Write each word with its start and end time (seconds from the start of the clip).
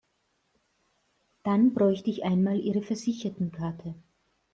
Dann 1.43 1.75
bräuchte 1.75 2.09
ich 2.09 2.23
einmal 2.23 2.57
ihre 2.59 2.81
Versichertenkarte. 2.81 3.93